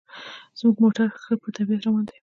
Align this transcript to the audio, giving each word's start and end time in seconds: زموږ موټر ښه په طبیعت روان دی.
زموږ 0.59 0.75
موټر 0.83 1.07
ښه 1.23 1.33
په 1.41 1.47
طبیعت 1.55 1.81
روان 1.85 2.03
دی. 2.09 2.17